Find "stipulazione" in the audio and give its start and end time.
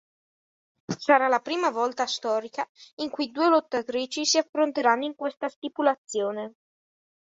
5.47-6.55